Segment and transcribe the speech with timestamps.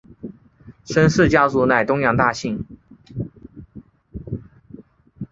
[0.83, 2.65] 申氏家族乃东阳大姓。